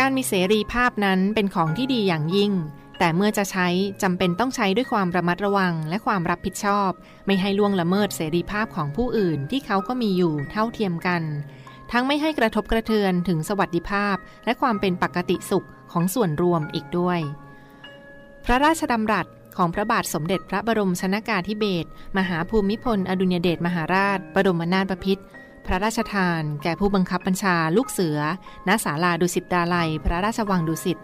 [0.00, 2.52] การมีเสรีภาพนั้นเป็นของที่ดีอย่างยิ่ง
[2.98, 3.68] แต่เมื่อจะใช้
[4.02, 6.90] จำเป็นต้องใช้ด้วยความระมัดระวังและความรับผิดชอบ
[7.26, 11.22] ไม่ให้ล่วงละเมิดเสรีภาพของผู้อื่นที่เขาก็มีอยู่เท่าเทียมกัน
[11.92, 17.20] ทั้งไม่ให้กระทบกระเทือนถึงสวัสดิภาพ และความเป็นปกติสุขของส่วนรวมอีกด้วย
[18.44, 21.88] พระราชดำรัสของพระบาทสมเด็จพระบรมชนากาธิเบศร
[22.18, 25.24] มหาภูมิพล อดุญเดชมหาราช บรมนาถบพิตร
[25.66, 28.18] พระราชทาน แก่ผู้บังคับบัญชาลูกเสือ
[28.68, 30.98] ณ ศาลาดุสิตดาลัย พระราชวังดุสิต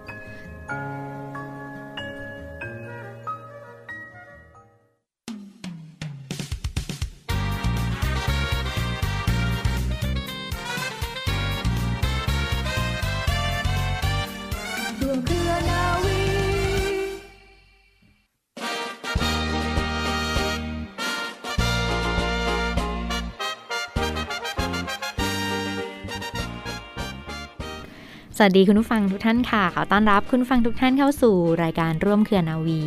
[28.38, 32.82] สวัสดีคุณผู้ฟังทุกท่านค่ะขอต้อนรับคุณผู้ฟังทุกท่านเข้าสู่รายการร่วมเครือนาวี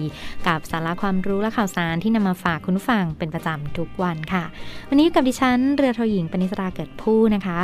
[0.48, 4.44] กับสาระความรู้และข่าวสารที่นำมาฝากคุณผู้ฟังเป็นประจำทุกวันค่ะ
[4.90, 7.60] วันนี้กับดิฉันเรือโทหญิงปณิสราเกิดผู้นะคะ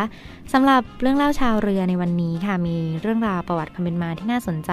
[0.54, 4.72] สำหรับเรื่องเล่าชาวเรือในวันนี้ค่ะ มีเรื่องราวประวัติความเป็นมาที่น่าสนใจ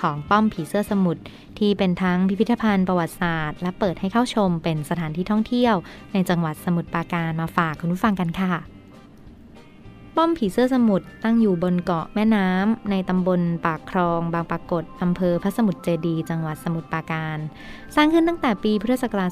[0.00, 1.22] ของป้อมผีเสื้อสมุทร
[1.58, 5.74] ที่เป็นทั้งพิพิธภัณฑ์ประวัติศาสตร์ และเปิดให้เข้าชมเป็นสถานที่ท่องเที่ยว
[6.12, 8.75] ในจังหวัดสมุทรปราการมาฝากคุณผู้ฟังกันค่ะ
[10.16, 17.38] ป้อมผีเสื้อสมุทรตั้งอยู่บนเกาะแม่น้ำในตำบลปากคลองบางปรากฏอำเภอพระสมุทรเจดี จังหวัดสมุทรปราการ
[17.94, 19.30] สร้างขึ้นตั้งแต่ปีพุทธศักราช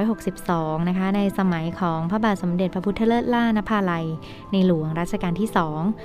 [0.00, 4.06] 2362 นะคะ ในสมัยของพระบาทสมเด็จพระพุทธเลิศล่านภาลัย
[4.52, 5.48] ในหลวงรัชกาลที่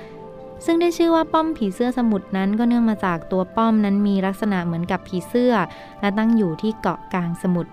[0.04, 5.52] 2ซึ่งได้ชื่อว่าป้อมผีเสื้อสมุทรนั้นก็เนื่องมาจากตัวป้อมนั้นมีลักษณะเหมือนกับผีเสื้อ
[6.00, 7.70] และตั้งอยู่ที่เกาะกลางสมุทร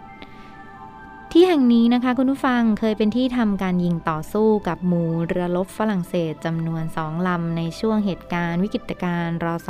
[1.36, 9.70] ที่แห่งนี้นะคะคุณผู้ฟังเคยเป็นที่ทำการยิงต่อสู้กับหมู่เรือรบฝรั่งเศสจำนวนสองลำในช่วงเหตุการณ์วิกฤตการณ์รศ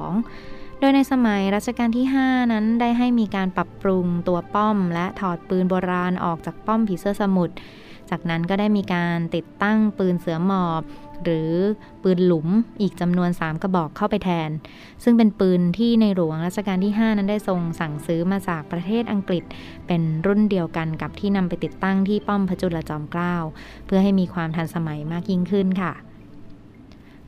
[0.00, 7.54] 112 โดยในสมัยรัชกาลที่ 5 นั้นได้ให้มีการปรับปรุงตัวป้อม และถอดปืนโบราณออกจากป้อมผีเสื้อสมุทร
[8.10, 10.82] จากนั้นก็ได้มีการติดตั้งปืนเสือหมอบ
[11.24, 11.50] หรือ
[12.02, 12.48] ปืนหลุม
[12.80, 14.50] อีกจำนวน 3 กระบอกเข้าไปแทน
[15.04, 19.44] ซึ่งเป็นปืนที่ในหลวงรัชกาลที่ 5 นั้นได้ทรงสั่งซื้อมาจากประเทศอังกฤษ
[19.86, 23.34] เป็นรุ่นเดียวกันกับที่นำไปติดตั้งที่ป้อมพระจุลจอมเกล้า
[23.86, 25.92] เพื่อให้มีความทันสมัยมากยิ่งขึ้นค่ะ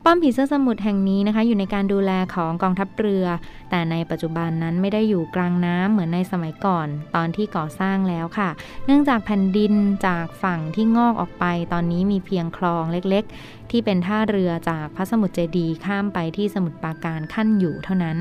[0.09, 3.25] ป้อมผีเสื้อสมุทรแห่งนี้นะคะ อยู่ในการดูแลของกองทัพเรือ
[3.69, 8.49] แต่ในปัจจุบันนั้นไม่ได้อยู่กลางน้ำเหมือนในสมัยก่อน ตอนที่ก่อสร้างแล้วค่ะ
[8.85, 9.73] เนื่องจากแผ่นดิน
[10.07, 18.17] จากฝั่งที่งอกออกไป ตอนนี้มีเพียงคลองเล็กๆ ที่เป็นท่าเรือจากพระสมุทรเจดีข้ามไปที่สมุทรปราการขั้นอยู่เท่านั้น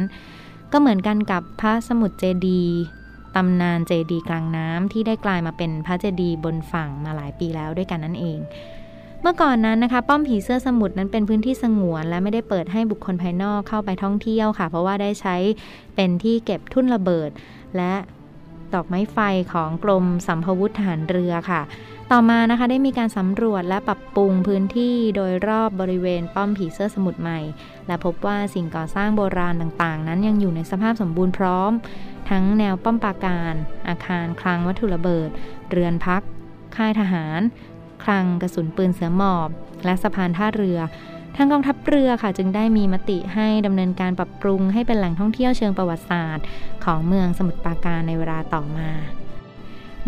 [0.73, 2.63] ก็เหมือนกันกับพระสมุทรเจดี
[3.37, 8.41] ตำนานเจดีกลางน้ำที่ได้กลายมาเป็นพระเจดีบนฝั่งมาหลายปีแล้วด้วยกันนั่นเอง
[9.23, 15.37] เมื่อก่อนนั้นนะคะ ป้อมผีเสื้อสมุทรนั้นเป็นพื้นที่สงวน และไม่ได้เปิดให้บุคคลภายนอกเข้าไปท่องเที่ยวค่ะ เพราะว่าได้ใช้
[15.95, 17.31] เป็นที่เก็บทุ่นระเบิด
[17.77, 17.95] และ
[18.75, 19.19] ดอกไม้ไฟ
[19.53, 21.63] ของกรมสัมภวุธทหารเรือค่ะ
[22.13, 27.41] ต่อมานะคะได้มีการสำรวจและปรับปรุงพื้นที่โดยรอบบริเวณป้อมผีเสื้อสมุทรใหม่
[27.87, 31.73] และพบว่าสิ่งก่อสร้างโบราณต่างๆ นั้นยังอยู่ในสภาพสมบูรณ์พร้อม
[32.31, 33.53] ทั้งแนวป้อมปราการ
[33.89, 35.29] อาคารคลังวัตถุระเบิด
[35.71, 36.23] เรือนพัก
[36.77, 37.41] ค่ายทหาร
[38.05, 39.49] คลังกระสุนปืนเสือหมอบ
[39.85, 40.79] และสะพานท่าเรือ
[41.37, 46.47] ทางกองทัพเรือค่ะจึงได้มีมติให้ดำเนินการปรับปรุงให้เป็นแหล่งท่องเที่ยวเชิงประวัติศาสตร์
[46.85, 48.91] ของเมืองสมุทรปราการในเวลาต่อมา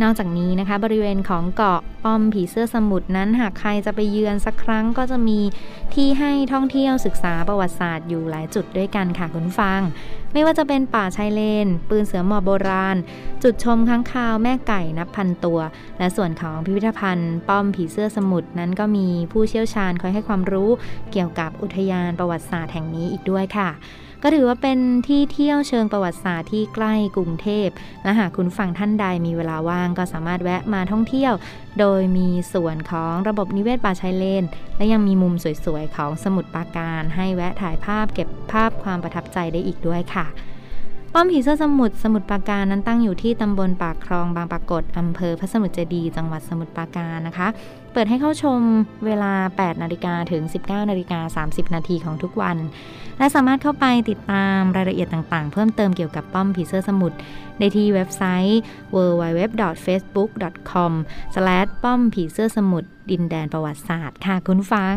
[0.03, 5.39] นอกจากนี้นะคะบริเวณของเกาะป้อมผีเสื้อสมุทรนั้นหากใครจะไปเยือนสักครั้งก็จะมี
[5.95, 9.81] ที่ให้ท่องเที่ยวศึกษาประวัติศาสตร์อยู่หลายจุดด้วยกันค่ะคุณฟัง
[10.33, 12.97] ไม่ว่าจะเป็นป่าชายเลน ปืนเสือหมอบโบราณ
[13.43, 15.61] จุดชมค้างคาวแม่ไก่นับพันตัว
[15.99, 20.71] และส่วนของพิพิธภัณฑ์ป้อมผีเสื้อสมุทรนั้นก็มีผู้เชี่ยวชาญคอยให้ความรู้
[21.13, 23.71] เกี่ยวกับอุทยานประวัติศาสตร์แห่งนี้อีกด้วยค่ะ
[24.23, 27.69] ก็ถือว่าเป็นที่เที่ยวเชิงประวัติศาสตร์ที่ใกล้กรุงเทพ
[28.03, 31.33] และหากคุณฟังท่านใดมีเวลาว่างก็สามารถแวะมาท่องเที่ยว
[31.79, 34.45] โดยมีส่วนของระบบนิเวศป่าชายเลน
[34.77, 35.35] และยังมีมุม
[35.65, 40.27] สวยๆ ของสมุดปราการ ให้แวะถ่ายภาพเก็บภาพความประทับใจได้อีกด้วยค่ะ
[41.15, 47.49] ป้อมผีเสื้อสมุทรสมุทรปราการนั้นตั้งอยู่ที่ตำบลปากคลองบางปรากฏอำเภอพระสมุทรเจดี จังหวัดสมุทรปราการนะคะ
[47.93, 48.61] เปิดให้เข้าชม
[49.07, 52.57] เวลา 8 นาฬิกาถึง 19 นาฬิกา 30 นาทีของทุกวัน
[53.19, 57.17] และสามารถเข้าไปติดตามรายละเอียดต่างๆ เพิ่มเติมเกี่ยวกับป้อมผีเสื้อสมุทร
[57.59, 58.61] ได้ที่เว็บไซต์
[58.95, 60.93] www.facebook.com
[61.83, 64.97] ป้อมผีเสื้อสมุทรดินแดนประวัติศาสตร์ค่ะคุณฟัง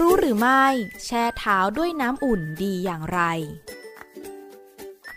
[0.00, 0.64] รู้หรือไม่
[1.06, 3.20] แช่เท้าด้วยน้ำอุ่นดีอย่างไร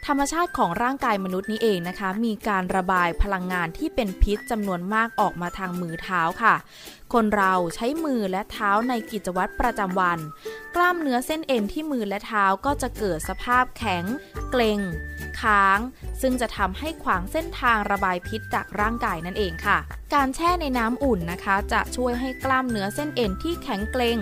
[0.05, 6.55] ธรรมชาติของร่างกายมนุษย์นี้เองนะคะ มีการระบายพลังงานที่เป็นพิษจำนวนมากออกมาทางมือเท้าค่ะ
[7.13, 10.19] คนเราใช้มือและเท้าในกิจวัตรประจำวัน
[10.75, 14.03] กล้ามเนื้อเส้นเอ็นที่มือและเท้าก็จะเกิดสภาพแข็ง
[14.51, 14.79] เกร็ง
[15.41, 15.79] ค้าง
[16.21, 19.77] ซึ่งจะทำให้ขวางเส้นทางระบายพิษจากร่างกายนั่นเองค่ะ
[20.13, 24.17] การแช่ในน้ำอุ่นนะคะ จะช่วยให้กล้ามเนื้อเส้นเอ็นที่แข็งเกร็ง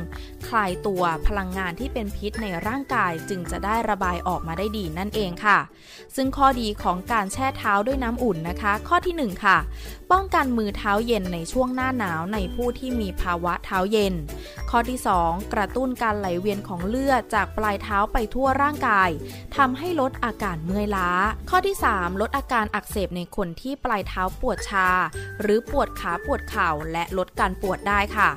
[0.47, 5.59] คลายตัวพลังงานที่เป็นพิษในร่างกายจึงจะได้ระบายออกมาได้ดีนั่นเองค่ะ
[6.15, 9.57] ซึ่งข้อดีของการแช่เท้าด้วยน้ำอุ่นนะคะ ข้อที่ 1 ค่ะ
[10.11, 14.13] ป้องกันมือเท้าเย็นในช่วงหน้าหนาวในผู้ที่มีภาวะเท้าเย็น
[14.69, 19.09] ข้อที่ 2 กระตุ้นการไหลเวียนของเลือดจากปลายเท้าไปทั่วร่างกาย
[19.57, 21.09] ทำให้ลดอาการเมื่อยล้า
[21.49, 24.87] ข้อที่ 3 ลดอาการอักเสบในคนที่ปลายเท้าปวดชา
[25.41, 28.29] หรือปวดขาปวดเข่าและลดการปวดได้ค่ะ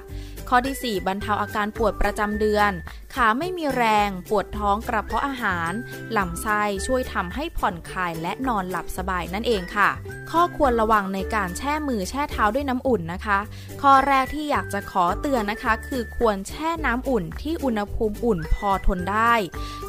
[0.48, 2.72] ข้อที่ 4 บรรเทาอาการปวดประจำเดือน
[3.14, 5.72] ขาไม่มีแรง ปวดท้องกระเพาะอาหาร
[6.16, 9.90] ลำไส้ช่วยทำให้ผ่อนคลายและนอนหลับสบายนั่นเองค่ะ
[10.30, 13.38] ข้อควรระวังในการแช่มือแช่เท้าด้วยน้ำอุ่นนะคะ
[13.82, 19.34] ข้อแรกที่อยากจะขอเตือนนะคะ คือควรแช่น้ำอุ่นที่อุณหภูมิอุ่นพอทนได้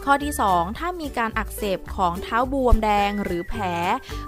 [0.06, 3.64] ข้อที่ 2 ถ้ามีการอักเสบของเท้าบวมแดงหรือแผล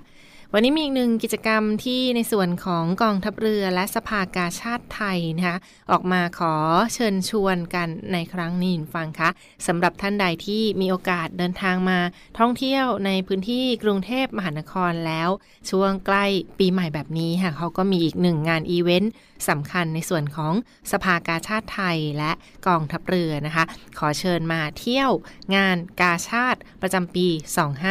[0.55, 5.57] วันนี้มีอีกหนึ่งกิจกรรมที่ในส่วนของกองทัพเรือและสภากาชาติไทยนะคะ
[5.91, 6.53] ออกมาขอ
[6.93, 9.29] เชิญชวนกันในครั้งนี้ฟังคะ
[9.67, 11.99] สำหรับท่านใดที่มีโอกาสเดินทางมา
[12.39, 15.29] ท่องเที่ยวในพื้นที่กรุงเทพมหานครแล้ว
[15.69, 16.25] ช่วงใกล้
[16.59, 19.11] ปีใหม่แบบนี้ค่ะเขาก็มีอีกหนึ่งงานอีเวนต์
[19.49, 20.53] สำคัญในส่วนของ
[20.91, 22.31] สภากาชาติไทยและ
[22.67, 23.65] กองทัพเรือนะคะ
[23.99, 25.11] ขอเชิญมาเที่ยว
[25.55, 27.27] งานกาชาติประจำปี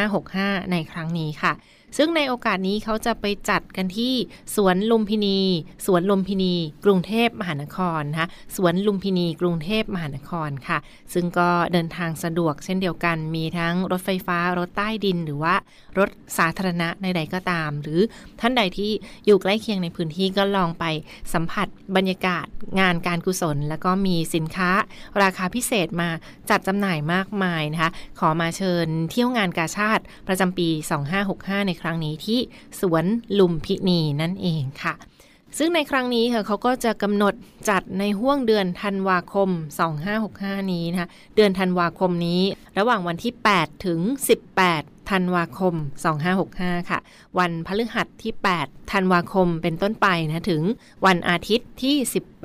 [0.05, 1.53] 2565 ในครั้งนี้ค่ะ
[1.97, 4.13] ซึ่งในโอกาสนี้เขาจะไปจัดกันที่
[4.55, 5.39] สวนลุมพินี
[5.85, 6.53] สวนลุมพินี
[6.85, 10.77] กรุงเทพมหานครนะคะสวนลุมพินีกรุงเทพมหานครค่ะ
[11.13, 15.55] ซึ่งก็เดินทางสะดวกเช่นเดียวกัน มีทั้งรถไฟฟ้ารถใต้ดินหรือว่า
[15.97, 17.99] รถสาธารณะใดๆก็ตาม หรือ
[18.39, 18.91] ท่านใดที่
[19.25, 20.85] อยู่ใกล้เคียงในพื้นที่ก็ลองไป
[21.33, 22.45] สัมผัสบรรยากาศ
[22.79, 24.71] งานการกุศล แล้วก็มีสินค้า
[25.21, 26.09] ราคาพิเศษมา
[26.49, 30.69] จัดจำหน่ายมากมายนะคะขอมาเชิญเที่ยวงานกาชาติประจำปี
[31.17, 32.39] 2565 ในครั้งนี้ที่
[32.79, 33.05] สวน
[33.39, 34.95] ลุมพินีนั่นเองค่ะ
[35.57, 37.33] ซึ่งในครั้งนี้ค่ะเขาก็จะกำหนด
[37.69, 39.49] จัดในห่วงเดือนธันวาคม
[40.11, 42.41] 2565 นี้นะคะเดือนธันวาคมนี้
[42.77, 43.99] ระหว่างวันที่ 8 ถึง
[44.55, 45.73] 18 ธันวาคม
[46.31, 46.99] 2565 ค่ะ
[47.39, 50.61] วันพฤหัสที่ 8 ธันวาคมเป็นต้นไปนะถึง
[51.05, 51.95] วันอาทิตย์ที่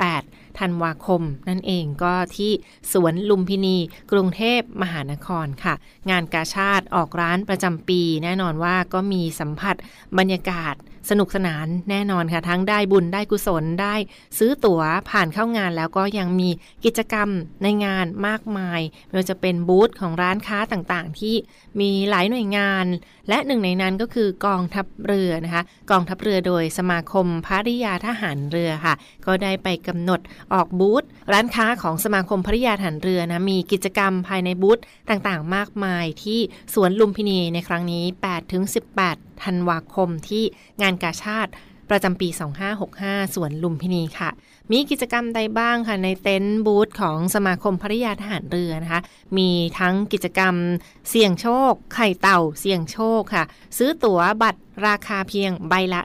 [0.06, 2.52] 18 ธันวาคม นั่นเองก็ที่
[2.92, 3.76] สวนลุมพินี
[4.12, 5.74] กรุงเทพมหานครค่ะ
[6.10, 9.76] งานกาชาติออกร้านประจำปี แน่นอนว่าก็มีสัมผัส
[10.18, 10.74] บรรยากาศ
[11.10, 13.94] สนุกสนานแน่นอนค่ะ ทั้งได้บุญได้กุศลได้
[14.38, 16.50] ซื้อตั๋วผ่านเข้างานแล้วก็ยังมี
[16.84, 17.28] กิจกรรม
[17.62, 21.34] ในงานมากมายไม่ว่าจะเป็นบูธของร้านค้าต่างๆ ที่
[21.80, 22.86] มีหลายหน่วยงาน
[23.28, 28.94] และหนึ่งในนั้นก็คือกองทัพเรือนะคะ กองทัพเรือโดยสมาคมภริยาทหารเรือค่ะ
[29.26, 30.20] ก็ได้ไปกำหนด
[30.52, 31.02] ออกบูธ
[31.32, 34.78] ร้านค้าของสมาคมภริยาทหารเรือนะมีกิจกรรมภายในบูธ
[35.10, 36.40] ต่างๆ มากมายที่
[36.74, 38.04] สวนลุมพินีในครั้งนี้
[38.68, 40.44] 8-18 ธันวาคมที่
[40.82, 41.50] งานกาชาติ
[41.90, 42.28] ประจำปี
[42.82, 44.30] 2565 สวนลุมพินีค่ะ
[44.72, 49.00] มีกิจกรรมใดบ้างค่ะในเต็นท์บูธของสมาคมภริยาทหารเรือนะคะ
[49.36, 50.54] มีทั้งกิจกรรม
[51.08, 53.44] เสี่ยงโชค ไข่เต่าเสี่ยงโชคค่ะ
[53.78, 56.00] ซื้อตั๋วบัตรราคาเพียงใบละ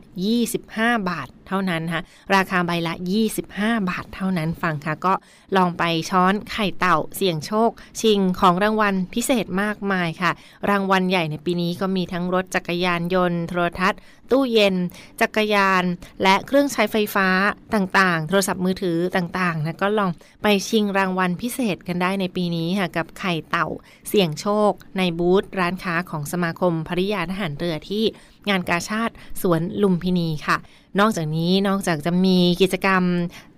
[0.54, 2.04] 25 บาทเท่านั้นนะคะ
[2.36, 2.94] ราคาใบละ
[3.42, 5.14] 25 บาทเท่านั้นฟังค่ะ ก็
[5.58, 7.70] ลองไปช้อนไข่เต่าเสี่ยงโชค
[8.02, 10.32] ชิงของรางวัลพิเศษมากมายค่ะ
[10.70, 14.00] รางวัลใหญ่ในปีนี้ก็มีทั้งรถจักรยานยนต์ โทรทัศน์
[14.32, 14.76] ตู้เย็น
[15.22, 15.84] จักรยาน
[16.24, 17.28] และเครื่องใช้ไฟฟ้า
[17.74, 20.12] ต่างๆ โทรศัศัพท์มือถือต่างๆนะก็ลอง
[20.44, 23.68] ไปชิงรางวัลพิเศษกันได้ในปีนี้ค่ะกับไข่เต่า
[24.10, 28.04] เสี่ยงโชค ในบูธร้านค้าของสมาคมภริยาทหารเรือที่
[28.50, 30.58] งานกาชาติสวนลุมพินีค่ะ
[31.00, 33.04] นอกจากนี้นอกจากจะมีกิจกรรม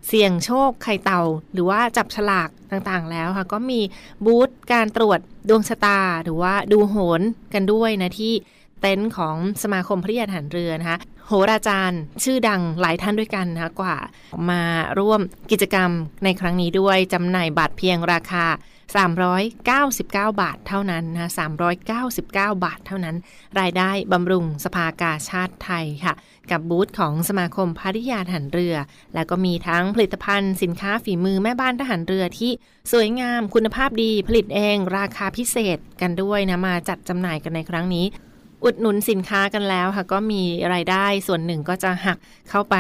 [0.08, 1.22] เสี่ยงโชคไข่เต่า
[1.54, 3.80] หรือว่าจับฉลากต่างๆแล้วค่ะ ก็มี
[4.26, 7.22] บูธการตรวจดวงชะตา หรือว่าดูโหน
[7.54, 8.34] กันด้วยนะที่
[8.82, 13.98] เต็นท์ของสมาคมพริยาฐานเรือนะคะ โหราจารย์ ชื่อดังหลายท่านด้วยกันนะคะกว่า
[14.50, 14.62] มา
[15.00, 15.90] ร่วมกิจกรรม
[16.24, 18.46] ในครั้งนี้ด้วยจำหน่ายบัตรเพียงราคา
[18.94, 21.30] 399 บาทเท่านั้นนะ
[21.76, 22.26] 399
[22.66, 23.16] บาทเท่านั้น
[23.60, 26.14] รายได้บำรุงสภากาชาติไทยค่ะ
[26.52, 28.76] กับบูธของสมาคมพาริยาทหารเรือ
[29.16, 32.52] แล้วก็มีทั้งผลิตภัณฑ์สินค้าฝีมือแม่บ้านทหารเรือที่
[32.92, 38.06] สวยงามคุณภาพดีผลิตเองราคาพิเศษกันด้วยนะมาจัดจำหน่ายกันในครั้งนี้
[38.68, 40.42] อุดหนุนสินค้ากันแล้วค่ะ ก็มี
[40.74, 42.18] รายได้ส่วนหนึ่งก็จะหัก
[42.50, 42.76] เข้าไป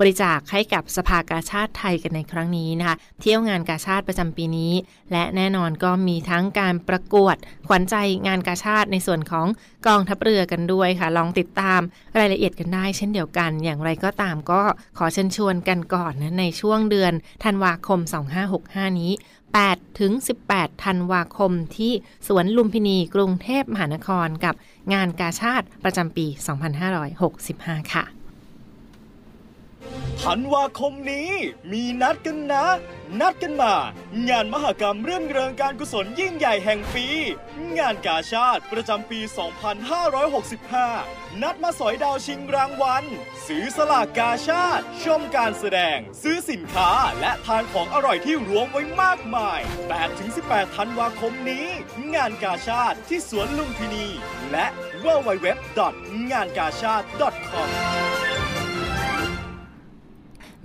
[0.00, 4.72] บริจาคให้กับสภากาชาติไทยกันในครั้งนี้นะคะ เที่ยวงานกาชาติประจำปีนี้
[5.12, 7.36] และแน่นอนก็มีทั้งการประกวด
[7.68, 9.46] ขวัญใจงานกาชาติในส่วนของ
[9.88, 11.80] กองทัพเรือกันด้วยค่ะ ลองติดตาม
[12.18, 14.62] รายละเอียดกันได้เช่นเดียวกัน อย่างไรก็ตามก็
[14.98, 17.12] ขอเชิญชวนกันก่อนนะในช่วงเดือน
[17.44, 18.00] ธันวาคม
[18.50, 19.12] 2565 นี้
[19.60, 20.12] 8 ถึง
[20.48, 21.92] 18 ธันวาคมที่
[22.26, 24.54] สวนลุมพินีกรุงเทพมหานครกับ
[24.92, 26.26] งานกาชาติประจำปี
[27.08, 28.15] 2565 ค่ะ
[30.22, 31.30] ธันวาคมนี้
[31.72, 32.66] มีนัดกันนะ
[33.20, 33.74] นัดกันมา
[34.28, 37.06] งานมหกรรมเรื่องเริงการกุศลยิ่งใหญ่แห่งปี
[37.78, 39.20] งานกาชาติประจำปี
[40.10, 43.04] 2565 นัดมาสอยดาวชิงรางวัล
[43.46, 49.60] ซื้อสลากกาชาติ ชมการแสดง ซื้อสินค้าและทานของอร่อยที่รวมไว้มากมาย
[50.18, 51.66] 8-18 ธันวาคมนี้
[52.14, 54.06] งานกาชาติที่สวนลุมพินี
[54.50, 54.66] และ
[55.04, 55.46] www.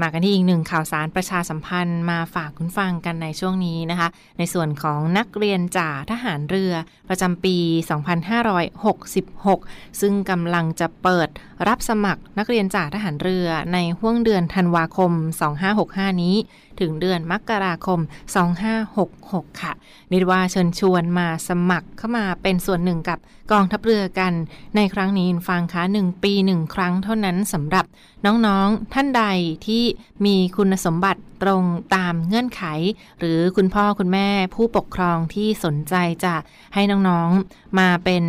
[0.01, 6.73] มากันที่อีกหนึ่งข่าวสารประชาสัมพันธ์มาฝากคุณฟังกันในช่วงนี้นะคะ ในส่วนของนักเรียนจ่าทหารเรือ
[7.09, 7.57] ประจำปี
[9.19, 11.29] 2566 ซึ่งกำลังจะเปิด
[11.67, 15.11] รับสมัครนักเรียนจ่าทหารเรือในห่วงเดือนธันวาคม
[15.67, 16.35] 2565 นี้
[16.79, 17.99] ถึงเดือนมกราคม
[18.79, 19.73] 2566 ค่ะ
[20.11, 23.19] นิดว่าเชิญชวนมาสมัครเข้ามาเป็นส่วนหนึ่งกับ
[23.51, 24.33] กองทัพเรือกัน
[24.75, 27.85] ในครั้งนี้ฟังคะหนึ่งปีหนึ่งครั้งเท่านั้นสำหรับ
[28.25, 29.23] น้องๆท่านใด
[29.67, 29.83] ที่
[30.25, 31.63] มีคุณสมบัติตรง
[31.95, 32.63] ตามเงื่อนไข
[33.19, 36.35] หรือคุณพ่อคุณแม่ผู้ปกครองที่สนใจจะ
[36.73, 38.23] ให้น้องๆมาเป็น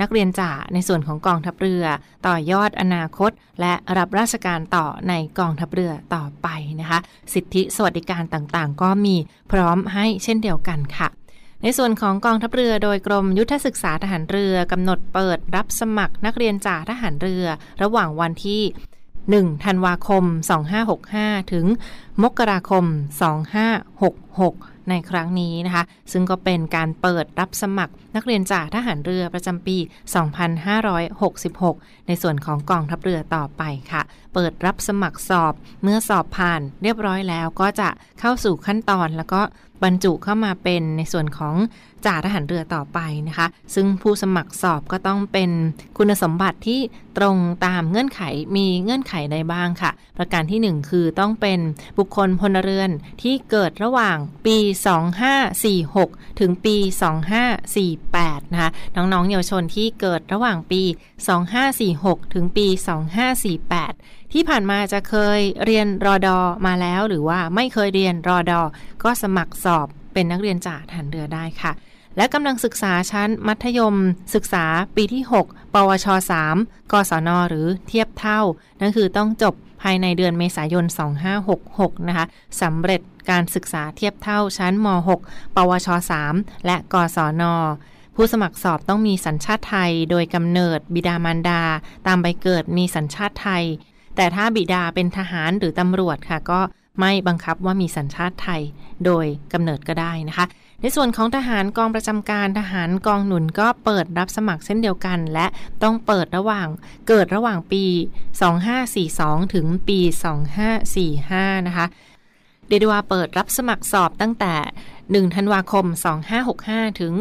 [0.00, 1.84] นักเรียนจ่าในส่วนของกองทัพเรือ
[2.26, 3.30] ต่อยอดอนาคต
[3.60, 6.48] และรับราชการต่อในกองทัพเรือต่อไป
[6.80, 6.98] นะคะ
[7.34, 9.16] สิทธิสวัสดิการต่างๆ ก็มี
[9.52, 11.08] พร้อมให้เช่นเดียวกันค่ะ
[11.62, 17.44] ในส่วนของกองทัพเรือโดยกรมยุทธศึกษาทหารเรือกำหนดเปิดรับสมัครนักเรียนจ่าทหารเรือ
[17.82, 18.62] ระหว่างวันที่
[19.12, 20.24] 1ธันวาคม
[20.88, 21.66] 2565 ถึง
[22.22, 22.84] มกราคม
[23.66, 29.76] 2566 ในครั้งนี้นะคะ ซึ่งก็เป็นการเปิดรับสมัครนักเรียนจ่าทหารเรือประจำปี
[30.72, 34.02] 2566 ในส่วนของกองทัพเรือต่อไปค่ะ
[34.34, 37.88] เปิดรับสมัครสอบ เมื่อสอบผ่านเรียบร้อยแล้วก็จะ
[38.20, 39.40] เข้าสู่ขั้นตอนแล้วก็
[39.84, 41.54] บรรจุเข้ามาเป็นในส่วนของ
[42.06, 45.50] จ่าทหารเรือต่อไปนะคะ ซึ่งผู้สมัครสอบก็ต้องเป็น
[45.98, 46.80] คุณสมบัติที่
[47.18, 48.20] ตรงตามเงื่อนไข
[48.56, 51.60] มีเงื่อนไขใดบ้างค่ะ ประการที่ 1 คือต้องเป็น
[51.98, 52.90] บุคคลพลเรือน
[53.22, 54.56] ที่เกิดระหว่างปี
[55.48, 56.76] 2546 ถึงปี
[57.64, 60.82] 2548 นะคะ น้องๆเยาวชนที่เกิดระหว่างปี
[61.58, 62.66] 2546 ถึงปี
[63.54, 68.60] 2548ที่ผ่านมาจะเคยเรียนรอดอมาแล้วหรือว่าไม่เคยเรียนรอดอ
[69.02, 71.72] ก็สมัครสอบ เป็นนักเรียนจ่าทหารเรือได้ค่ะ
[72.16, 73.96] และกำลังศึกษาชั้นมัธยม
[74.34, 74.64] ศึกษา
[74.96, 76.06] ปีที่ 6 ปวช
[76.50, 78.40] 3 กศน หรือเทียบเท่า
[78.80, 80.84] นั่นคือต้องจบภายในเดือนเมษายน
[81.46, 82.26] 2566 นะคะ
[82.62, 83.00] สำเร็จ
[83.30, 84.86] การศึกษาเทียบเท่าชั้นม
[85.18, 85.88] .6 ปวช
[86.26, 87.42] 3 และกศน
[88.16, 91.62] ผู้สมัครสอบต้องมีสัญชาติไทย โดยกำเนิดบิดามารดา
[92.06, 93.64] ตามใบเกิดมีสัญชาติไทย
[94.16, 96.60] แต่ถ้าบิดาเป็นทหารหรือตำรวจค่ะ ก็
[96.98, 98.62] ไม่บังคับว่ามีสัญชาติไทย
[99.04, 100.46] โดยกำเนิดก็ได้นะคะ
[100.82, 105.46] ในส่วนของทหารกองประจำการทหารกองหนุนก็เปิดรับสมัครเช่นเดียวกัน และ
[105.82, 106.68] ต้องเปิดระหว่าง
[107.08, 107.84] เกิดระหว่างปี
[108.68, 110.00] 2542 ถึงปี
[110.84, 111.86] 2545 นะคะ
[112.68, 114.54] เดดว่าเปิดรับสมัครสอบตั้งแต่
[115.12, 115.86] 1 ธันวาคม
[116.42, 117.14] 2565 ถึง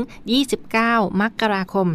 [0.58, 1.88] 29 มกราคม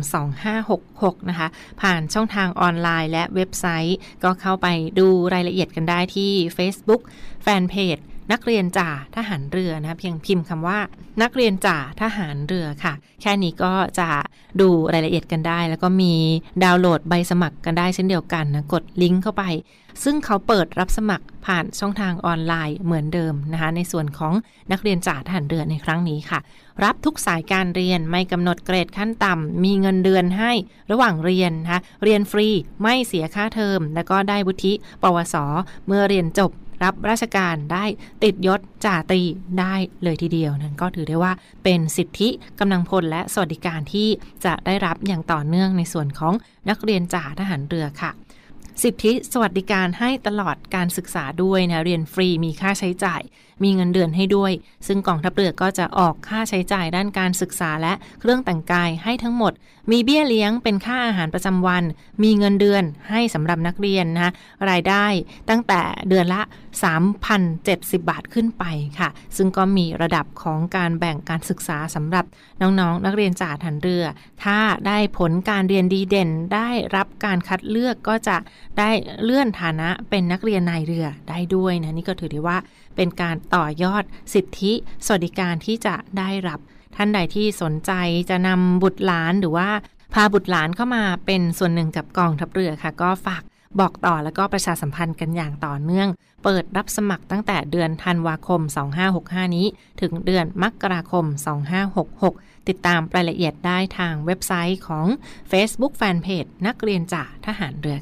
[0.60, 1.48] 2566 นะคะ
[1.80, 4.66] ผ่านช่องทางออนไลน์และเว็บไซต์ ก็เข้าไป
[4.98, 7.02] ดูรายละเอียดกันได้ที่ Facebook
[7.42, 7.98] แฟนเพจ
[8.32, 10.78] นักเรียนจ่าทหารเรือนะเพียงพิมพ์คำว่า
[11.22, 14.08] นักเรียนจ่าทหารเรือค่ะ แค่นี้ก็จะ
[14.60, 16.14] ดูรายละเอียดกันได้ แล้วก็มี
[16.64, 19.44] ดาวน์โหลดใบสมัครกันได้เช่นเดียวกันนะกดลิงก์เข้าไป
[20.04, 24.34] ซึ่งเขาเปิดรับสมัครผ่านช่องทางออนไลน์เหมือนเดิมนะคะในส่วนของ
[24.72, 26.38] นักเรียนจ่าทหารเรือในครั้งนี้ค่ะ
[26.84, 30.52] รับทุกสายการเรียนไม่กำหนดเกรดขั้นต่ำมีเงินเดือนให้
[30.90, 32.48] ระหว่างเรียนนะคะเรียนฟรี
[32.82, 35.36] ไม่เสียค่าเทอม แล้วก็ได้วุฒิปวส
[35.86, 36.50] เมื่อเรียนจบ
[36.84, 37.84] รับราชการได้
[38.24, 39.22] ติดยศจ่าตรี
[39.60, 41.32] ได้เลยทีเดียว นั่นก็ถือได้ว่า
[41.64, 42.28] เป็นสิทธิ
[42.60, 44.08] กำลังพลและสวัสดิการที่
[44.44, 46.34] จะได้รับอย่างต่อเนื่องในส่วนของ
[46.70, 48.10] นักเรียนจ่าทหารเรือค่ะ
[48.82, 53.22] สิทธิสวัสดิการให้ตลอดการศึกษาด้วยนะเรียนฟรีมีค่าใช้จ่าย
[53.64, 54.52] มีเงินเดือนให้ด้วย
[54.86, 59.52] ซึ่งกองทัพเรือก็จะออกค่าใช้จ่ายด้านการศึกษาและเครื่องแต่งกายให้ทั้งหมด
[59.90, 61.84] มีเบี้ยเลี้ยงเป็นค่าอาหารประจำวัน
[62.22, 64.32] มีเงินเดือนให้สำหรับนักเรียนนะ
[64.70, 65.06] รายได้
[65.50, 66.40] ตั้งแต่เดือนละ
[67.24, 68.64] 3,070 บาทขึ้นไป
[68.98, 72.24] ค่ะ ซึ่งก็มีระดับของการแบ่งการศึกษาสำหรับ
[72.60, 74.04] น้องๆนนักเรียนจ่าทันเรือ
[74.44, 78.36] ถ้าได้ผลการเรียนดีเด่นได้รับการคัดเลือกก็จะ
[78.78, 78.90] ได้
[79.22, 82.58] เลื่อนฐานะเป็นนักเรียนนายเรือได้ด้วยนะนี่ก็ถือได้ว่า
[82.96, 84.72] เป็นการต่อยอดสิทธิ
[85.06, 86.60] สวัสดิการที่จะได้รับ
[86.96, 87.92] ท่านใดที่สนใจ
[88.30, 89.68] จะนำบุตรหลานหรือว่า
[90.14, 93.42] พาบุตรหลานเข้ามาเป็นส่วนหนึ่งกับกองทัพเรือค่ะ ก็ฝาก
[93.80, 96.08] บอกต่อแล้วก็ประชาสัมพันธ์กันอย่างต่อเนื่อง
[96.44, 98.60] เปิดรับสมัครตั้งแต่เดือนธันวาคม
[99.08, 99.66] 2565 นี้
[100.00, 101.24] ถึงเดือนมกราคม
[101.96, 105.06] 2566 ติดตามรายละเอียดได้ทางเว็บไซต์ของ
[105.50, 107.98] Facebook Fanpage นักเรียนจ่าทหารเรือ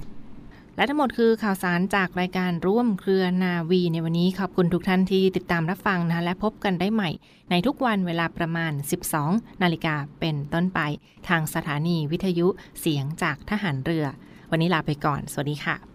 [0.81, 7.11] และทั้งหมดคือข่าวสารจากรายการร่วมเครือนาวีในวันนี้ขอบคุณทุกท่านที่ติดตามรับฟังนะและพบกันได้ใหม่
[7.51, 8.73] ในทุกวันเวลาประมาณ
[9.19, 10.81] 12 นาฬิกาเป็นต้นไป
[11.29, 12.47] ทางสถานีวิทยุ
[12.81, 14.07] เสียงจากทหารเรือ
[14.51, 15.90] วันนี้ลาไปก่อน สวัสดีค่ะ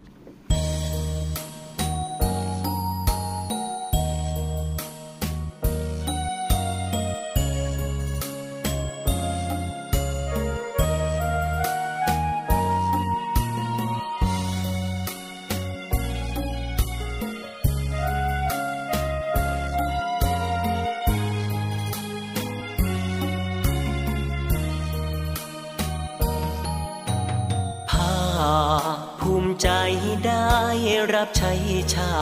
[31.14, 31.54] รับใช้
[31.94, 32.14] ชา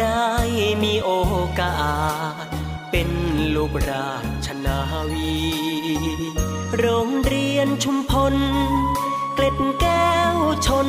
[0.00, 0.28] ได้
[0.82, 1.10] มีโอ
[1.60, 1.76] กา
[2.44, 2.46] ส
[2.90, 3.10] เป็น
[3.54, 4.10] ลูกรา
[4.46, 4.80] ชนา
[5.12, 5.34] วี
[6.78, 8.34] โรงเรียนชุมพล
[9.34, 10.36] เกล็ดแก้ว
[10.66, 10.88] ชน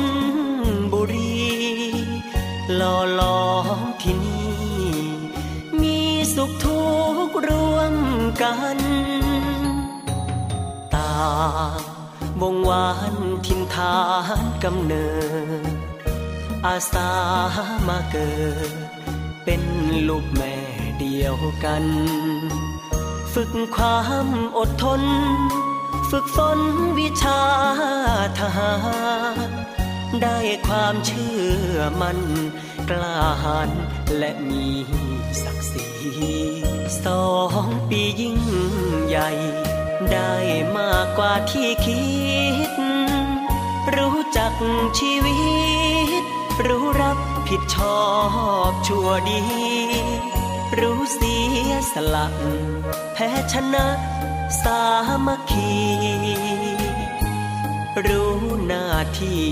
[0.92, 1.42] บุรี
[2.74, 4.92] หล่อหลอมที่นี่
[5.82, 5.98] มี
[6.34, 6.82] สุขทุ
[7.26, 7.94] กข์ร่วม
[8.42, 8.78] กัน
[10.94, 11.14] ตา
[11.76, 11.80] ง
[12.42, 13.14] วงวาน
[13.46, 13.96] ทินฐา
[14.42, 15.08] นกำเนิ
[15.91, 15.91] ด
[16.66, 17.10] อาสา
[17.88, 18.32] มาเกิ
[18.70, 18.72] ด
[19.44, 19.62] เป็น
[20.08, 20.56] ลูกแม่
[21.00, 21.84] เดียวกัน
[23.32, 25.02] ฝึกความอดทน
[26.10, 26.60] ฝึกฝน
[26.98, 27.42] วิชา
[28.38, 28.72] ทหา
[29.48, 29.50] ร
[30.22, 31.36] ได้ความเชื่
[31.72, 32.18] อมัน
[32.90, 33.70] กล้าหาญ
[34.18, 34.66] และมี
[35.42, 35.90] ศักดิ์ศรี
[37.04, 37.26] สอ
[37.66, 38.38] งปียิ่ง
[39.06, 39.30] ใหญ่
[40.12, 40.34] ได้
[40.76, 42.02] มากกว่าที่คิ
[42.68, 42.72] ด
[43.96, 44.52] รู้จัก
[44.98, 45.38] ชีวิ
[46.22, 46.24] ต
[46.66, 48.00] รู้รับผิดชอ
[48.68, 49.42] บชั่วดี
[50.80, 51.36] รู้เสี
[51.68, 52.26] ยสละ
[53.12, 53.86] แพ้ชนะ
[54.62, 54.80] สา
[55.26, 55.74] มัคคี
[58.06, 58.34] รู้
[58.66, 58.86] หน้า
[59.20, 59.46] ที่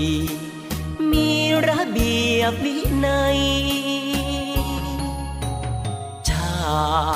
[1.11, 1.29] มี
[1.67, 3.39] ระเบียบวินัย
[6.29, 6.55] ชา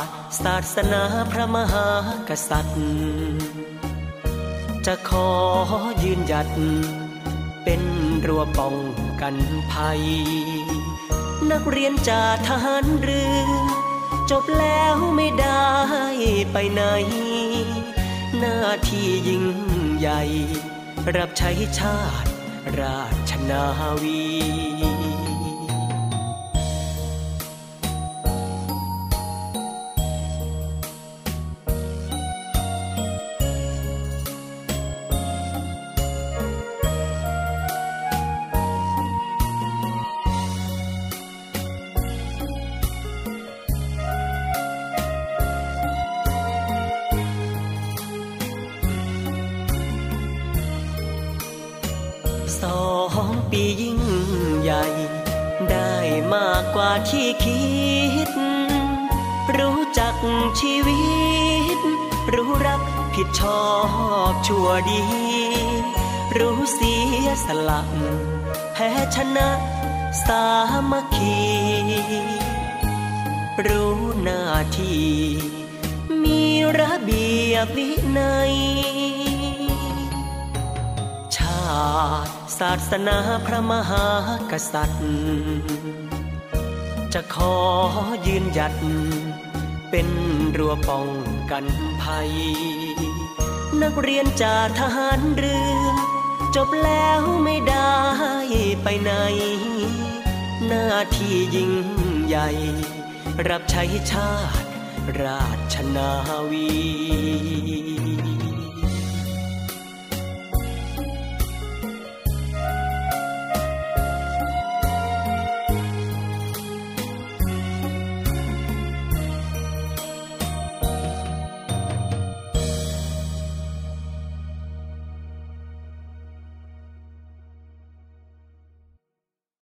[0.06, 0.12] ติ
[0.44, 1.90] ศาสนาพระมหา
[2.30, 2.86] กษัตริย์
[4.86, 5.30] จะขอ
[6.04, 6.50] ยืนหยัด
[7.64, 7.82] เป็น
[8.26, 8.76] รั้วป้อง
[9.28, 10.04] กันภัย
[11.52, 13.50] นักเรียนจากทหารเรือ
[14.32, 15.70] จบแล้วไม่ได้
[16.52, 16.82] ไปไหน
[18.38, 18.60] หน้า
[18.90, 19.46] ที่ยิ่ง
[19.98, 20.22] ใหญ่
[21.16, 22.30] รับใช้ชาติ
[22.80, 23.66] ราชนา
[24.02, 24.65] วี
[56.76, 57.64] กว่าที่คิ
[58.30, 58.32] ด
[59.58, 60.16] รู้จัก
[60.60, 61.04] ชีวิ
[61.78, 61.80] ต
[62.34, 62.82] รู้รัก
[63.16, 63.66] ผิดชอ
[64.32, 65.04] บชั่วดี
[66.38, 67.82] รู้เสียสละ
[68.74, 69.50] แพ้ชนะ
[70.26, 70.46] สา
[70.92, 71.40] มัคคี
[73.66, 74.44] รู้หน้า
[74.78, 75.10] ที่
[76.24, 76.42] มี
[76.80, 78.54] ระเบียบวินัย
[81.36, 81.66] ชา
[82.26, 84.08] ติศาสนาพระมหา
[84.52, 86.25] กษัตริย์
[87.20, 87.56] จะขอ
[88.28, 88.74] ยืนหยัด
[89.90, 90.08] เป็น
[90.58, 91.08] รั้วป้อง
[91.52, 91.66] กัน
[92.02, 92.32] ภัย
[93.82, 95.90] นักเรียนจากทหารเรือ
[96.56, 97.96] จบแล้วไม่ได้
[98.84, 99.12] ไปไหน
[100.66, 101.74] หน้าที่ยิ่ง
[102.26, 102.50] ใหญ่
[103.48, 104.68] รับใช้ชาติ
[105.22, 106.12] ราชนา
[106.50, 107.95] วี